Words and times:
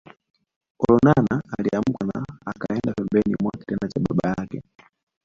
Olonana 0.83 1.35
aliamka 1.57 2.03
na 2.13 2.25
akaenda 2.49 2.91
pembeni 2.95 3.35
mwa 3.41 3.51
kitanda 3.59 3.87
cha 3.87 3.99
baba 4.09 4.33
yake 4.37 4.61